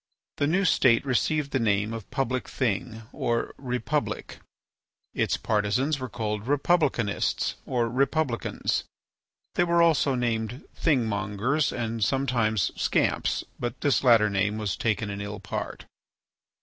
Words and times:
The 0.37 0.47
new 0.47 0.65
state 0.65 1.05
received 1.05 1.51
the 1.51 1.59
name 1.59 1.93
of 1.93 2.09
Public 2.09 2.49
Thing 2.49 3.03
or 3.13 3.53
Republic. 3.59 4.39
Its 5.13 5.37
partisans 5.37 5.99
were 5.99 6.09
called 6.09 6.45
republicanists 6.47 7.53
or 7.67 7.87
republicans. 7.87 8.83
They 9.53 9.63
were 9.63 9.83
also 9.83 10.15
named 10.15 10.67
Thingmongers 10.75 11.71
and 11.71 12.03
sometimes 12.03 12.71
Scamps, 12.75 13.43
but 13.59 13.79
this 13.81 14.03
latter 14.03 14.27
name 14.31 14.57
was 14.57 14.75
taken 14.75 15.11
in 15.11 15.21
ill 15.21 15.39
part. 15.39 15.85